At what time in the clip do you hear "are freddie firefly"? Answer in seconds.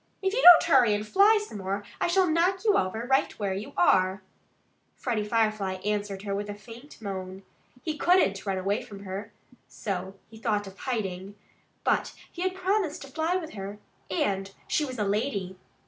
3.77-5.73